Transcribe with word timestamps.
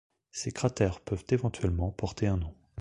Ces 0.31 0.51
cratères 0.51 0.99
peuvent 0.99 1.25
éventuellement 1.29 1.91
porter 1.91 2.25
un 2.25 2.37
nom. 2.37 2.55